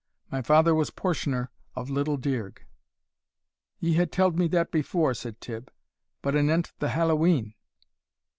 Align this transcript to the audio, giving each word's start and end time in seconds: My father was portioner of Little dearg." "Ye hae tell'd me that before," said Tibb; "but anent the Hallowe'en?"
My 0.31 0.41
father 0.41 0.73
was 0.73 0.89
portioner 0.89 1.51
of 1.75 1.91
Little 1.91 2.17
dearg." 2.17 2.65
"Ye 3.79 3.93
hae 3.93 4.07
tell'd 4.07 4.35
me 4.35 4.47
that 4.47 4.71
before," 4.71 5.13
said 5.13 5.39
Tibb; 5.39 5.69
"but 6.23 6.35
anent 6.35 6.73
the 6.79 6.89
Hallowe'en?" 6.89 7.53